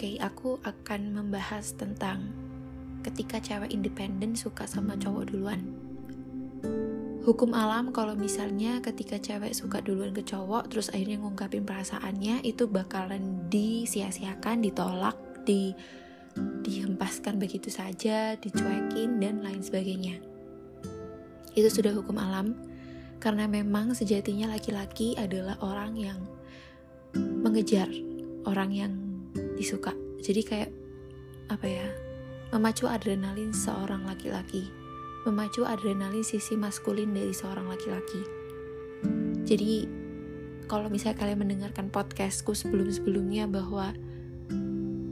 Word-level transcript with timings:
Oke, 0.00 0.16
aku 0.16 0.56
akan 0.64 1.12
membahas 1.12 1.76
tentang 1.76 2.32
ketika 3.04 3.36
cewek 3.36 3.68
independen 3.68 4.32
suka 4.32 4.64
sama 4.64 4.96
cowok 4.96 5.28
duluan. 5.28 5.60
Hukum 7.28 7.52
alam 7.52 7.92
kalau 7.92 8.16
misalnya 8.16 8.80
ketika 8.80 9.20
cewek 9.20 9.52
suka 9.52 9.84
duluan 9.84 10.16
ke 10.16 10.24
cowok 10.24 10.72
terus 10.72 10.88
akhirnya 10.88 11.20
ngungkapin 11.20 11.68
perasaannya 11.68 12.40
itu 12.48 12.64
bakalan 12.64 13.44
disia-siakan, 13.52 14.64
ditolak, 14.64 15.20
di 15.44 15.76
dihempaskan 16.64 17.36
begitu 17.36 17.68
saja, 17.68 18.40
dicuekin 18.40 19.20
dan 19.20 19.44
lain 19.44 19.60
sebagainya. 19.60 20.16
Itu 21.52 21.68
sudah 21.68 21.92
hukum 21.92 22.16
alam 22.16 22.56
karena 23.20 23.44
memang 23.44 23.92
sejatinya 23.92 24.48
laki-laki 24.48 25.12
adalah 25.20 25.60
orang 25.60 25.92
yang 25.92 26.24
mengejar 27.44 27.92
orang 28.48 28.72
yang 28.72 29.09
disuka. 29.58 29.94
Jadi 30.20 30.40
kayak 30.44 30.70
apa 31.50 31.66
ya 31.66 31.86
memacu 32.54 32.86
adrenalin 32.86 33.54
seorang 33.54 34.06
laki-laki. 34.06 34.70
Memacu 35.28 35.68
adrenalin 35.68 36.24
sisi 36.24 36.56
maskulin 36.56 37.12
dari 37.12 37.34
seorang 37.34 37.68
laki-laki. 37.68 38.22
Jadi 39.44 39.84
kalau 40.70 40.86
misalnya 40.86 41.18
kalian 41.18 41.42
mendengarkan 41.42 41.90
podcastku 41.90 42.54
sebelum-sebelumnya 42.54 43.50
bahwa 43.50 43.92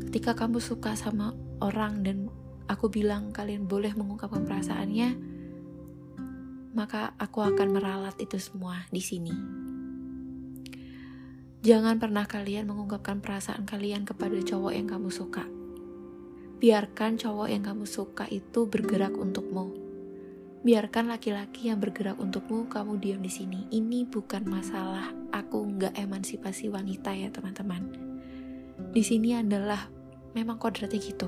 ketika 0.09 0.39
kamu 0.39 0.62
suka 0.62 0.95
sama 0.95 1.35
orang 1.59 2.07
dan 2.07 2.31
aku 2.71 2.87
bilang 2.89 3.35
kalian 3.35 3.67
boleh 3.67 3.91
mengungkapkan 3.93 4.47
perasaannya 4.47 5.19
maka 6.79 7.11
aku 7.19 7.43
akan 7.43 7.75
meralat 7.75 8.15
itu 8.23 8.39
semua 8.39 8.87
di 8.95 9.03
sini. 9.03 9.35
Jangan 11.59 11.98
pernah 11.98 12.23
kalian 12.23 12.70
mengungkapkan 12.70 13.19
perasaan 13.19 13.67
kalian 13.67 14.06
kepada 14.06 14.39
cowok 14.39 14.78
yang 14.78 14.87
kamu 14.87 15.11
suka. 15.11 15.42
Biarkan 16.62 17.19
cowok 17.19 17.51
yang 17.51 17.67
kamu 17.67 17.83
suka 17.83 18.31
itu 18.31 18.70
bergerak 18.70 19.11
untukmu. 19.19 19.75
Biarkan 20.62 21.11
laki-laki 21.11 21.67
yang 21.67 21.83
bergerak 21.83 22.14
untukmu, 22.23 22.70
kamu 22.70 23.03
diam 23.03 23.19
di 23.19 23.31
sini. 23.31 23.67
Ini 23.75 24.06
bukan 24.06 24.47
masalah 24.47 25.11
aku 25.34 25.67
nggak 25.67 25.98
emansipasi 25.98 26.70
wanita 26.70 27.11
ya 27.19 27.27
teman-teman. 27.34 27.91
Di 28.95 29.03
sini 29.03 29.34
adalah 29.34 29.91
memang 30.39 30.62
kodratnya 30.62 31.03
gitu. 31.03 31.27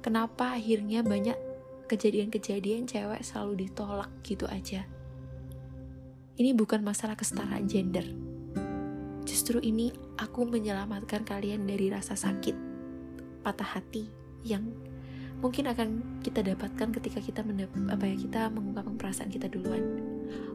Kenapa 0.00 0.56
akhirnya 0.56 1.04
banyak 1.04 1.36
kejadian-kejadian 1.84 2.88
cewek 2.88 3.20
selalu 3.20 3.68
ditolak 3.68 4.08
gitu 4.24 4.48
aja? 4.48 4.88
Ini 6.40 6.56
bukan 6.56 6.80
masalah 6.80 7.12
kesetaraan 7.12 7.68
gender 7.68 8.27
Justru 9.28 9.60
ini 9.60 9.92
aku 10.16 10.48
menyelamatkan 10.48 11.20
kalian 11.28 11.68
dari 11.68 11.92
rasa 11.92 12.16
sakit, 12.16 12.56
patah 13.44 13.76
hati 13.76 14.08
yang 14.40 14.72
mungkin 15.44 15.68
akan 15.68 16.18
kita 16.24 16.40
dapatkan 16.40 16.96
ketika 16.96 17.20
kita 17.20 17.40
apa 17.92 18.04
ya 18.08 18.16
kita 18.16 18.48
mengungkapkan 18.48 18.96
perasaan 18.96 19.28
kita 19.28 19.52
duluan. 19.52 19.84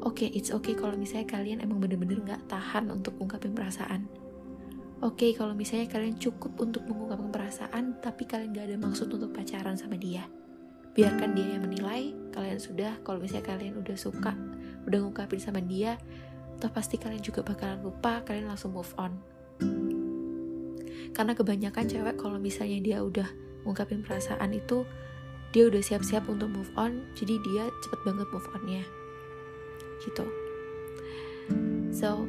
Oke, 0.02 0.26
okay, 0.26 0.30
it's 0.34 0.50
okay 0.50 0.74
kalau 0.74 0.98
misalnya 0.98 1.30
kalian 1.30 1.62
emang 1.62 1.78
bener-bener 1.78 2.18
nggak 2.18 2.50
tahan 2.50 2.90
untuk 2.90 3.14
mengungkapin 3.22 3.54
perasaan. 3.54 4.10
Oke, 5.04 5.30
okay, 5.30 5.32
kalau 5.38 5.54
misalnya 5.54 5.86
kalian 5.94 6.18
cukup 6.18 6.58
untuk 6.58 6.90
mengungkapkan 6.90 7.30
perasaan, 7.30 7.84
tapi 8.00 8.24
kalian 8.24 8.56
gak 8.56 8.72
ada 8.72 8.78
maksud 8.80 9.12
untuk 9.12 9.36
pacaran 9.36 9.76
sama 9.76 10.00
dia. 10.00 10.24
Biarkan 10.96 11.36
dia 11.36 11.60
yang 11.60 11.68
menilai, 11.68 12.16
kalian 12.32 12.56
sudah, 12.56 12.96
kalau 13.04 13.20
misalnya 13.20 13.52
kalian 13.52 13.76
udah 13.84 14.00
suka, 14.00 14.32
udah 14.88 14.98
ngungkapin 15.04 15.44
sama 15.44 15.60
dia, 15.60 16.00
toh 16.64 16.72
pasti 16.72 16.96
kalian 16.96 17.20
juga 17.20 17.44
bakalan 17.44 17.84
lupa 17.84 18.24
kalian 18.24 18.48
langsung 18.48 18.72
move 18.72 18.96
on. 18.96 19.20
Karena 21.12 21.36
kebanyakan 21.36 21.92
cewek 21.92 22.16
kalau 22.16 22.40
misalnya 22.40 22.80
dia 22.80 22.98
udah 23.04 23.28
ngungkapin 23.68 24.00
perasaan 24.00 24.56
itu 24.56 24.88
dia 25.52 25.68
udah 25.68 25.84
siap-siap 25.84 26.24
untuk 26.32 26.48
move 26.48 26.72
on 26.80 27.04
jadi 27.20 27.36
dia 27.44 27.68
cepet 27.84 28.00
banget 28.08 28.28
move 28.32 28.48
onnya. 28.56 28.84
Gitu. 30.00 30.24
So 31.92 32.24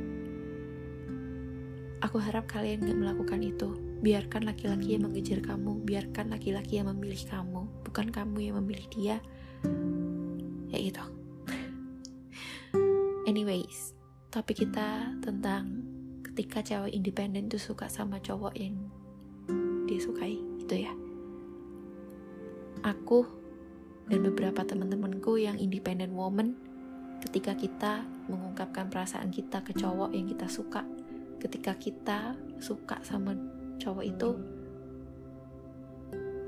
aku 2.02 2.18
harap 2.18 2.50
kalian 2.50 2.82
gak 2.82 2.98
melakukan 2.98 3.38
itu. 3.38 3.70
Biarkan 4.02 4.50
laki-laki 4.50 4.98
yang 4.98 5.06
mengejar 5.06 5.38
kamu 5.46 5.86
biarkan 5.86 6.34
laki-laki 6.34 6.82
yang 6.82 6.90
memilih 6.90 7.22
kamu 7.22 7.70
bukan 7.86 8.10
kamu 8.10 8.50
yang 8.50 8.58
memilih 8.58 8.84
dia. 8.90 9.16
Ya 10.74 10.78
itu 10.82 11.04
anyways 13.24 13.94
topik 14.34 14.66
kita 14.66 15.14
tentang 15.22 15.86
ketika 16.26 16.58
cewek 16.58 16.90
independen 16.90 17.46
tuh 17.46 17.62
suka 17.62 17.86
sama 17.86 18.18
cowok 18.18 18.50
yang 18.58 18.74
dia 19.86 20.02
sukai 20.02 20.42
gitu 20.58 20.90
ya. 20.90 20.90
Aku 22.82 23.22
dan 24.10 24.26
beberapa 24.26 24.66
teman-temanku 24.66 25.38
yang 25.38 25.54
independent 25.54 26.10
woman 26.18 26.58
ketika 27.22 27.54
kita 27.54 28.02
mengungkapkan 28.26 28.90
perasaan 28.90 29.30
kita 29.30 29.62
ke 29.62 29.70
cowok 29.70 30.10
yang 30.10 30.26
kita 30.26 30.50
suka 30.50 30.82
ketika 31.38 31.78
kita 31.78 32.34
suka 32.58 32.98
sama 33.06 33.38
cowok 33.78 34.02
itu 34.02 34.30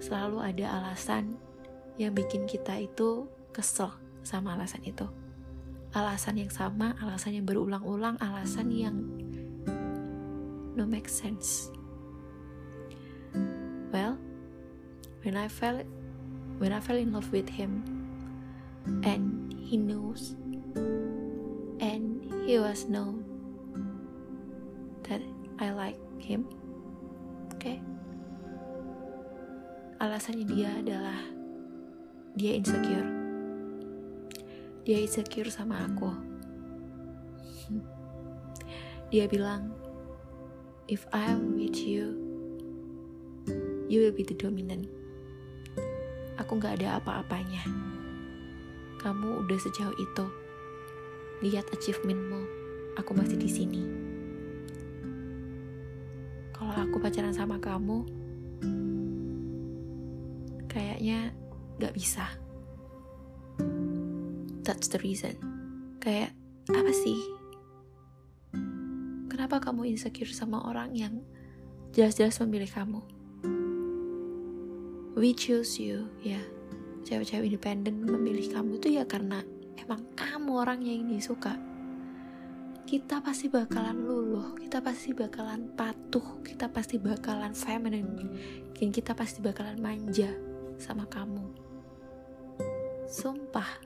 selalu 0.03 0.43
ada 0.43 0.67
alasan 0.83 1.39
yang 2.03 2.11
bikin 2.11 2.51
kita 2.51 2.83
itu 2.83 3.31
kesel 3.55 3.95
sama 4.27 4.59
alasan 4.59 4.83
itu 4.83 5.07
alasan 5.95 6.41
yang 6.41 6.51
sama, 6.51 6.97
alasan 6.99 7.39
yang 7.39 7.47
berulang-ulang, 7.47 8.19
alasan 8.19 8.73
yang 8.73 8.97
no 10.77 10.85
make 10.85 11.09
sense. 11.09 11.71
Well, 13.91 14.21
when 15.25 15.37
I 15.37 15.49
fell 15.49 15.81
when 16.59 16.73
I 16.73 16.81
fell 16.81 16.97
in 16.97 17.13
love 17.13 17.33
with 17.33 17.49
him 17.49 17.85
and 19.05 19.53
he 19.57 19.77
knows 19.77 20.37
and 21.81 22.23
he 22.47 22.59
was 22.59 22.87
known 22.89 23.25
that 25.09 25.21
I 25.59 25.73
like 25.73 25.99
him. 26.21 26.47
Okay? 27.57 27.81
Alasannya 29.97 30.45
dia 30.45 30.71
adalah 30.77 31.19
dia 32.37 32.53
insecure 32.53 33.26
dia 34.87 35.03
insecure 35.03 35.51
sama 35.51 35.83
aku. 35.83 36.15
Dia 39.11 39.27
bilang, 39.27 39.75
if 40.87 41.03
I'm 41.11 41.59
with 41.59 41.75
you, 41.83 42.15
you 43.91 44.07
will 44.07 44.15
be 44.15 44.23
the 44.23 44.39
dominant. 44.39 44.87
Aku 46.39 46.63
gak 46.63 46.79
ada 46.79 47.03
apa-apanya. 47.03 47.67
Kamu 49.03 49.43
udah 49.43 49.59
sejauh 49.59 49.95
itu. 49.99 50.27
Lihat 51.43 51.67
achievementmu, 51.75 52.47
aku 52.95 53.11
masih 53.11 53.43
di 53.43 53.51
sini. 53.51 53.83
Kalau 56.55 56.79
aku 56.79 57.03
pacaran 57.03 57.35
sama 57.35 57.59
kamu, 57.59 58.07
kayaknya 60.71 61.35
gak 61.83 61.91
bisa 61.91 62.46
that's 64.66 64.91
the 64.91 64.99
reason. 64.99 65.38
Kayak 66.03 66.34
apa 66.66 66.91
sih? 66.91 67.19
Kenapa 69.31 69.62
kamu 69.62 69.94
insecure 69.94 70.34
sama 70.34 70.66
orang 70.66 70.91
yang 70.99 71.22
jelas-jelas 71.94 72.43
memilih 72.43 72.66
kamu? 72.66 73.00
We 75.15 75.32
choose 75.38 75.78
you 75.78 76.10
ya. 76.27 76.43
Cewek-cewek 77.06 77.47
independen 77.47 78.03
memilih 78.03 78.50
kamu 78.50 78.82
tuh 78.82 78.91
ya 78.91 79.06
karena 79.06 79.47
emang 79.78 80.03
kamu 80.19 80.50
orang 80.50 80.83
yang 80.83 81.06
ini 81.06 81.22
suka. 81.22 81.54
Kita 82.83 83.22
pasti 83.22 83.47
bakalan 83.47 84.03
luluh 84.03 84.59
kita 84.59 84.83
pasti 84.83 85.15
bakalan 85.15 85.71
patuh 85.78 86.42
kita 86.42 86.66
pasti 86.71 86.98
bakalan 86.98 87.54
feminine 87.54 88.30
dan 88.74 88.89
kita 88.91 89.15
pasti 89.15 89.39
bakalan 89.39 89.78
manja 89.78 90.30
sama 90.78 91.07
kamu. 91.07 91.54
Sumpah 93.07 93.85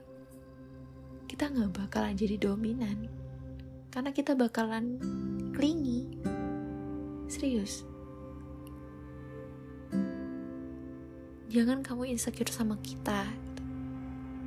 kita 1.31 1.47
nggak 1.47 1.71
bakalan 1.71 2.11
jadi 2.19 2.35
dominan. 2.35 3.07
Karena 3.87 4.11
kita 4.11 4.35
bakalan 4.35 4.99
clingy 5.55 6.03
serius. 7.31 7.87
Jangan 11.47 11.87
kamu 11.87 12.11
insecure 12.11 12.51
sama 12.51 12.75
kita. 12.83 13.23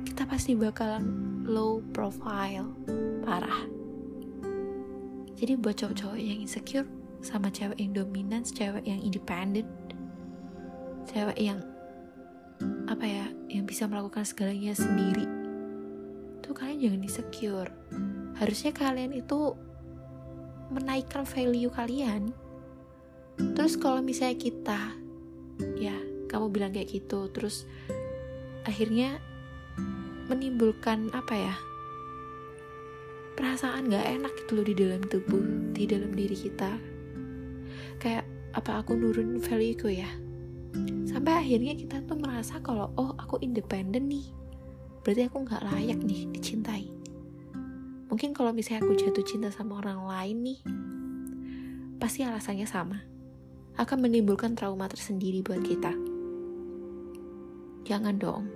Kita 0.05 0.29
pasti 0.29 0.53
bakalan 0.53 1.41
low 1.49 1.81
profile 1.89 2.69
parah. 3.25 3.65
Jadi 5.41 5.57
buat 5.57 5.81
cowok-cowok 5.81 6.21
yang 6.21 6.45
insecure 6.45 6.85
sama 7.25 7.49
cewek 7.49 7.81
yang 7.81 7.97
dominan 7.97 8.45
cewek 8.45 8.85
yang 8.85 9.01
independent 9.01 9.65
cewek 11.09 11.37
yang 11.41 11.57
apa 12.85 13.01
ya 13.01 13.25
yang 13.49 13.65
bisa 13.65 13.89
melakukan 13.89 14.21
segalanya 14.21 14.77
sendiri 14.77 15.34
itu 16.45 16.53
kalian 16.53 16.77
jangan 16.77 17.01
insecure 17.01 17.71
harusnya 18.37 18.69
kalian 18.69 19.17
itu 19.17 19.57
menaikkan 20.69 21.23
value 21.25 21.71
kalian. 21.71 22.33
Terus 23.35 23.75
kalau 23.75 23.99
misalnya 23.99 24.37
kita 24.39 24.81
ya 25.79 25.95
kamu 26.31 26.45
bilang 26.51 26.71
kayak 26.75 26.91
gitu 26.91 27.31
terus 27.31 27.63
akhirnya 28.65 29.21
menimbulkan 30.25 31.13
apa 31.13 31.35
ya 31.37 31.55
perasaan 33.35 33.91
gak 33.91 34.07
enak 34.07 34.33
gitu 34.41 34.51
loh 34.57 34.65
di 34.65 34.75
dalam 34.75 35.01
tubuh 35.05 35.43
di 35.75 35.83
dalam 35.89 36.11
diri 36.15 36.35
kita. 36.35 36.71
Kayak 37.99 38.25
apa 38.55 38.83
aku 38.83 38.95
nurun 38.95 39.39
value 39.39 39.75
ku 39.75 39.87
ya? 39.91 40.07
Sampai 41.07 41.39
akhirnya 41.39 41.73
kita 41.73 42.03
tuh 42.03 42.19
merasa 42.19 42.59
kalau 42.59 42.91
oh 42.99 43.15
aku 43.15 43.39
independen 43.39 44.11
nih 44.11 44.44
berarti 45.05 45.29
aku 45.29 45.45
nggak 45.45 45.63
layak 45.69 45.99
nih 46.01 46.25
dicintai 46.33 46.89
mungkin 48.09 48.33
kalau 48.33 48.49
misalnya 48.49 48.81
aku 48.89 48.97
jatuh 48.97 49.21
cinta 49.21 49.53
sama 49.53 49.77
orang 49.77 50.01
lain 50.09 50.37
nih 50.41 50.59
pasti 52.01 52.25
alasannya 52.25 52.65
sama 52.65 53.05
akan 53.77 53.97
menimbulkan 54.01 54.57
trauma 54.57 54.89
tersendiri 54.89 55.45
buat 55.45 55.61
kita 55.61 55.93
jangan 57.85 58.17
dong 58.17 58.49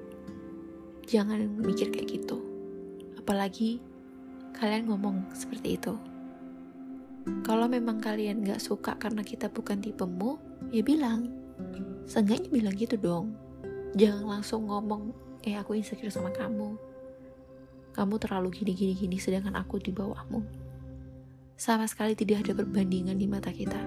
jangan 1.06 1.46
mikir 1.62 1.94
kayak 1.94 2.10
gitu 2.18 2.42
apalagi 3.22 3.78
kalian 4.60 4.92
ngomong 4.92 5.24
seperti 5.32 5.80
itu. 5.80 5.96
Kalau 7.46 7.72
memang 7.72 8.04
kalian 8.04 8.44
gak 8.44 8.60
suka 8.60 9.00
karena 9.00 9.24
kita 9.24 9.48
bukan 9.48 9.80
tipemu, 9.80 10.36
ya 10.74 10.84
bilang. 10.84 11.32
Seenggaknya 12.10 12.50
bilang 12.52 12.76
gitu 12.76 12.96
dong. 13.00 13.38
Jangan 13.96 14.40
langsung 14.40 14.68
ngomong, 14.68 15.16
eh 15.46 15.56
aku 15.56 15.76
insecure 15.76 16.12
sama 16.12 16.32
kamu. 16.34 16.76
Kamu 17.96 18.16
terlalu 18.22 18.54
gini-gini-gini 18.54 19.18
sedangkan 19.20 19.60
aku 19.60 19.80
di 19.80 19.92
bawahmu. 19.92 20.42
Sama 21.60 21.84
sekali 21.88 22.16
tidak 22.16 22.48
ada 22.48 22.64
perbandingan 22.64 23.20
di 23.20 23.28
mata 23.28 23.52
kita. 23.52 23.80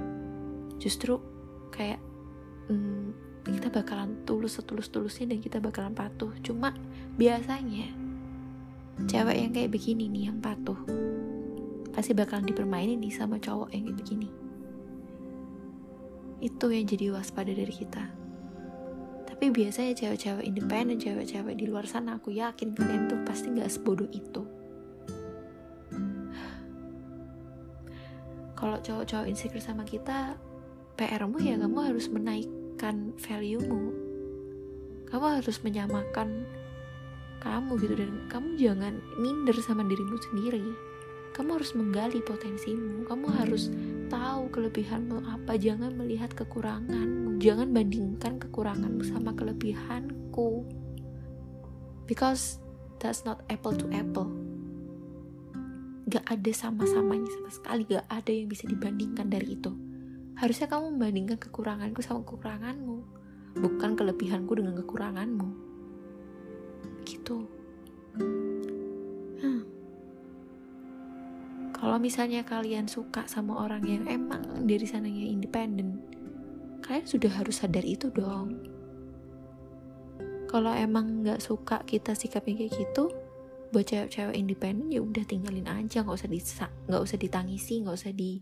Justru 0.76 1.16
kayak 1.72 2.00
hmm, 2.68 3.16
kita 3.48 3.72
bakalan 3.72 4.22
tulus 4.28 4.60
setulus-tulusnya 4.60 5.32
dan 5.32 5.38
kita 5.40 5.58
bakalan 5.62 5.96
patuh. 5.96 6.32
Cuma 6.44 6.76
biasanya 7.16 8.02
cewek 9.08 9.36
yang 9.36 9.50
kayak 9.56 9.72
begini 9.72 10.06
nih 10.12 10.24
yang 10.28 10.38
patuh 10.38 10.76
pasti 11.92 12.16
bakalan 12.16 12.48
dipermainin 12.48 13.00
nih 13.00 13.12
sama 13.12 13.36
cowok 13.36 13.72
yang 13.72 13.88
kayak 13.88 13.98
begini 14.00 14.28
itu 16.42 16.66
yang 16.72 16.84
jadi 16.88 17.06
waspada 17.14 17.52
dari 17.52 17.70
kita 17.70 18.04
tapi 19.42 19.66
biasanya 19.66 19.98
cewek-cewek 19.98 20.46
independen 20.46 21.02
cewek-cewek 21.02 21.58
di 21.58 21.66
luar 21.66 21.82
sana 21.82 22.14
aku 22.14 22.30
yakin 22.30 22.78
kalian 22.78 23.10
tuh 23.10 23.18
pasti 23.26 23.50
nggak 23.50 23.74
sebodoh 23.74 24.06
itu. 24.14 24.46
Kalau 28.54 28.78
cowok-cowok 28.78 29.26
insecure 29.26 29.58
sama 29.58 29.82
kita 29.82 30.38
PR-mu 30.94 31.42
ya 31.42 31.58
kamu 31.58 31.74
harus 31.90 32.06
menaikkan 32.06 33.18
value-mu. 33.18 33.90
Kamu 35.10 35.26
harus 35.42 35.58
menyamakan 35.66 36.46
kamu 37.42 37.82
gitu 37.82 37.98
dan 37.98 38.14
kamu 38.30 38.54
jangan 38.54 38.94
minder 39.18 39.58
sama 39.58 39.82
dirimu 39.82 40.22
sendiri. 40.22 40.70
Kamu 41.34 41.58
harus 41.58 41.74
menggali 41.74 42.22
potensimu 42.22 43.10
kamu 43.10 43.26
harus 43.42 43.74
tahu 44.12 44.52
kelebihanmu 44.52 45.24
apa 45.24 45.56
jangan 45.56 45.96
melihat 45.96 46.28
kekuranganmu. 46.36 47.40
Jangan 47.40 47.72
bandingkan 47.72 48.36
kekuranganmu 48.36 49.00
sama 49.08 49.32
kelebihanku. 49.32 50.68
Because 52.04 52.60
that's 53.00 53.24
not 53.24 53.40
apple 53.48 53.72
to 53.72 53.88
apple. 53.88 54.28
Gak 56.12 56.28
ada 56.28 56.52
sama-samanya 56.52 57.24
sama 57.40 57.48
sekali 57.48 57.88
gak 57.88 58.04
ada 58.12 58.28
yang 58.28 58.52
bisa 58.52 58.68
dibandingkan 58.68 59.32
dari 59.32 59.56
itu. 59.56 59.72
Harusnya 60.36 60.68
kamu 60.68 60.92
membandingkan 60.92 61.40
kekuranganku 61.40 62.04
sama 62.04 62.20
kekuranganmu 62.20 63.22
bukan 63.56 63.96
kelebihanku 63.96 64.52
dengan 64.52 64.76
kekuranganmu. 64.84 65.48
Gitu. 67.08 67.48
Hmm. 69.40 69.71
Kalau 71.82 71.98
misalnya 71.98 72.46
kalian 72.46 72.86
suka 72.86 73.26
sama 73.26 73.58
orang 73.58 73.82
yang 73.82 74.06
emang 74.06 74.62
dari 74.70 74.86
sananya 74.86 75.26
independen 75.26 75.98
kalian 76.78 77.06
sudah 77.06 77.30
harus 77.34 77.58
sadar 77.58 77.82
itu 77.82 78.06
dong. 78.14 78.54
Kalau 80.46 80.70
emang 80.70 81.26
nggak 81.26 81.42
suka 81.42 81.82
kita 81.82 82.14
sikapnya 82.14 82.62
kayak 82.62 82.74
gitu 82.76 83.10
buat 83.74 83.88
cewek-cewek 83.88 84.36
independen 84.36 84.92
ya 84.92 85.00
udah 85.00 85.24
tinggalin 85.24 85.64
aja 85.64 86.04
nggak 86.04 86.18
usah 86.20 86.28
disa 86.28 86.66
nggak 86.92 87.02
usah 87.02 87.16
ditangisi 87.16 87.80
nggak 87.80 87.96
usah 87.96 88.12
di 88.12 88.38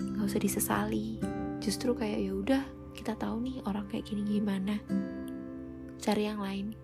nggak 0.00 0.26
usah 0.26 0.40
disesali. 0.40 1.08
Justru 1.62 1.94
kayak 1.94 2.18
ya 2.18 2.32
udah 2.34 2.62
kita 2.98 3.14
tahu 3.14 3.46
nih 3.46 3.62
orang 3.62 3.86
kayak 3.86 4.10
gini 4.10 4.26
gimana. 4.26 4.82
Cari 6.02 6.26
yang 6.26 6.42
lain. 6.42 6.74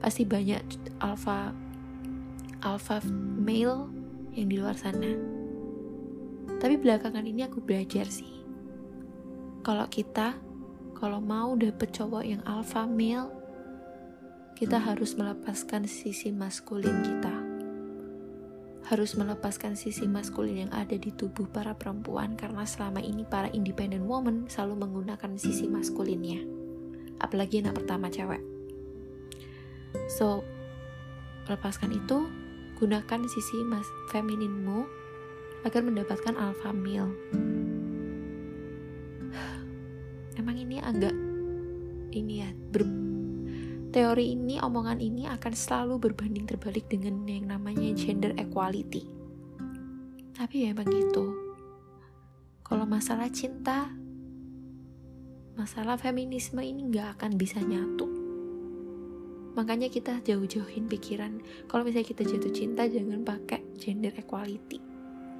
Pasti 0.00 0.24
banyak 0.24 0.62
alpha 1.04 1.52
alpha 2.64 3.02
male 3.36 4.03
yang 4.34 4.50
di 4.50 4.58
luar 4.58 4.74
sana. 4.74 5.14
Tapi 6.58 6.74
belakangan 6.78 7.24
ini 7.24 7.46
aku 7.46 7.62
belajar 7.62 8.06
sih. 8.10 8.30
Kalau 9.64 9.88
kita 9.88 10.36
kalau 10.94 11.18
mau 11.18 11.58
dapet 11.58 11.90
cowok 11.90 12.24
yang 12.24 12.42
alpha 12.46 12.86
male 12.86 13.44
kita 14.54 14.78
harus 14.78 15.18
melepaskan 15.18 15.82
sisi 15.90 16.30
maskulin 16.30 17.02
kita. 17.02 17.34
Harus 18.86 19.18
melepaskan 19.18 19.74
sisi 19.74 20.06
maskulin 20.06 20.68
yang 20.68 20.72
ada 20.72 20.94
di 20.94 21.10
tubuh 21.10 21.50
para 21.50 21.74
perempuan 21.74 22.38
karena 22.38 22.62
selama 22.62 23.02
ini 23.02 23.26
para 23.26 23.50
independent 23.50 24.06
woman 24.06 24.46
selalu 24.46 24.86
menggunakan 24.86 25.34
sisi 25.34 25.66
maskulinnya. 25.66 26.46
Apalagi 27.18 27.66
anak 27.66 27.82
pertama 27.82 28.06
cewek. 28.12 28.44
So, 30.06 30.46
lepaskan 31.50 31.98
itu, 31.98 32.30
gunakan 32.74 33.20
sisi 33.30 33.62
mas 33.62 33.86
femininmu 34.10 34.86
agar 35.64 35.80
mendapatkan 35.80 36.34
alpha 36.34 36.74
male. 36.74 37.14
Emang 40.40 40.56
ini 40.58 40.82
agak 40.82 41.14
ini 42.14 42.46
ya, 42.46 42.50
ber, 42.50 42.86
teori 43.90 44.34
ini, 44.34 44.62
omongan 44.62 45.02
ini 45.02 45.26
akan 45.26 45.52
selalu 45.54 45.98
berbanding 45.98 46.46
terbalik 46.46 46.86
dengan 46.86 47.26
yang 47.26 47.50
namanya 47.50 47.90
gender 47.94 48.30
equality. 48.38 49.02
Tapi 50.34 50.66
ya 50.66 50.74
emang 50.74 50.90
gitu. 50.90 51.34
Kalau 52.62 52.86
masalah 52.86 53.30
cinta, 53.30 53.90
masalah 55.54 55.94
feminisme 55.98 56.58
ini 56.62 56.90
nggak 56.90 57.18
akan 57.18 57.38
bisa 57.38 57.62
nyatu 57.62 58.23
makanya 59.54 59.86
kita 59.90 60.18
jauh-jauhin 60.22 60.90
pikiran. 60.90 61.38
Kalau 61.70 61.82
misalnya 61.86 62.10
kita 62.10 62.22
jatuh 62.26 62.52
cinta 62.52 62.86
jangan 62.90 63.22
pakai 63.22 63.62
gender 63.78 64.14
equality. 64.18 64.82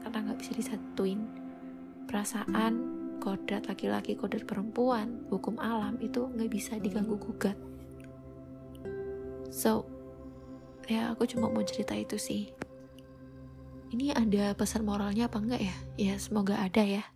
Karena 0.02 0.30
nggak 0.30 0.38
bisa 0.38 0.52
disatuin. 0.54 1.26
Perasaan 2.06 2.75
kodrat 3.18 3.66
laki-laki 3.66 4.14
kodrat 4.14 4.47
perempuan 4.47 5.26
hukum 5.30 5.59
alam 5.59 5.99
itu 5.99 6.30
nggak 6.30 6.50
bisa 6.50 6.78
diganggu 6.78 7.18
gugat. 7.18 7.59
So 9.50 9.87
ya 10.87 11.11
aku 11.11 11.26
cuma 11.26 11.50
mau 11.50 11.62
cerita 11.66 11.99
itu 11.99 12.14
sih. 12.18 12.54
Ini 13.94 14.11
ada 14.14 14.59
pesan 14.59 14.83
moralnya 14.83 15.30
apa 15.30 15.38
enggak 15.38 15.62
ya? 15.62 15.76
Ya 15.94 16.14
semoga 16.18 16.59
ada 16.59 16.83
ya 16.83 17.06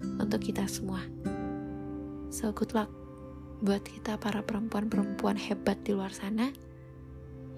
untuk 0.00 0.40
kita 0.44 0.64
semua. 0.68 1.04
So 2.32 2.48
good 2.56 2.72
luck 2.72 3.01
buat 3.62 3.86
kita 3.86 4.18
para 4.18 4.42
perempuan-perempuan 4.42 5.38
hebat 5.38 5.78
di 5.86 5.94
luar 5.94 6.10
sana 6.10 6.50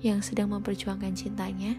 yang 0.05 0.21
sedang 0.21 0.53
memperjuangkan 0.53 1.17
cintanya. 1.17 1.73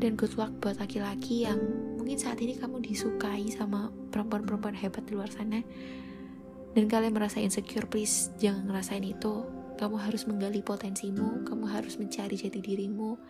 Dan 0.00 0.16
good 0.16 0.32
luck 0.40 0.50
buat 0.64 0.80
laki-laki 0.80 1.44
yang 1.44 1.60
mungkin 2.00 2.16
saat 2.16 2.40
ini 2.40 2.56
kamu 2.56 2.80
disukai 2.80 3.44
sama 3.52 3.92
perempuan-perempuan 4.08 4.72
hebat 4.72 5.04
di 5.04 5.12
luar 5.12 5.28
sana. 5.28 5.60
Dan 6.72 6.88
kalian 6.88 7.12
merasa 7.12 7.44
insecure, 7.44 7.84
please 7.84 8.32
jangan 8.40 8.64
ngerasain 8.64 9.04
itu. 9.04 9.44
Kamu 9.76 10.00
harus 10.00 10.24
menggali 10.24 10.64
potensimu, 10.64 11.44
kamu 11.44 11.68
harus 11.68 12.00
mencari 12.00 12.40
jati 12.40 12.64
dirimu. 12.64 13.20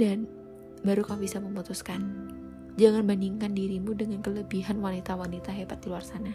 Dan 0.00 0.24
baru 0.80 1.04
kamu 1.04 1.28
bisa 1.28 1.36
memutuskan. 1.44 2.00
Jangan 2.80 3.04
bandingkan 3.04 3.52
dirimu 3.52 3.92
dengan 3.92 4.24
kelebihan 4.24 4.80
wanita-wanita 4.80 5.52
hebat 5.52 5.84
di 5.84 5.92
luar 5.92 6.04
sana. 6.04 6.32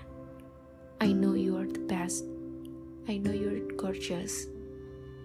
I 1.01 1.17
know 1.17 1.30
I 3.09 3.17
know 3.17 3.33
you're 3.33 3.65
gorgeous. 3.77 4.45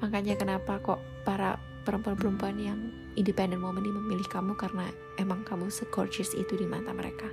Makanya 0.00 0.36
kenapa 0.36 0.80
kok 0.80 1.00
para 1.24 1.56
perempuan-perempuan 1.88 2.56
yang 2.60 2.80
independent 3.16 3.64
woman 3.64 3.84
ini 3.84 3.96
memilih 3.96 4.28
kamu 4.28 4.52
karena 4.56 4.92
emang 5.16 5.44
kamu 5.44 5.72
se-gorgeous 5.72 6.36
itu 6.36 6.56
di 6.56 6.68
mata 6.68 6.92
mereka. 6.92 7.28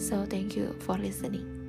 So 0.00 0.24
thank 0.24 0.56
you 0.56 0.72
for 0.80 0.96
listening. 0.96 1.59